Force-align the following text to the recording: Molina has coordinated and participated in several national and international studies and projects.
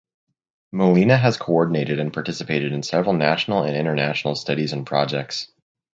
Molina 0.71 1.15
has 1.15 1.37
coordinated 1.37 1.99
and 1.99 2.11
participated 2.11 2.71
in 2.73 2.81
several 2.81 3.13
national 3.13 3.61
and 3.61 3.77
international 3.77 4.33
studies 4.33 4.73
and 4.73 4.83
projects. 4.87 5.51